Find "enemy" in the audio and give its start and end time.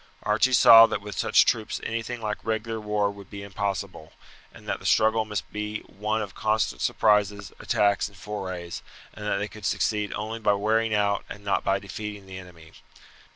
12.39-12.71